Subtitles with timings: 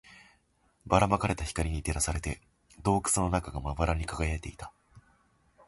[0.87, 2.41] ばら撒かれた光に照らされて、
[2.81, 4.73] 洞窟の中がまばらに輝いていた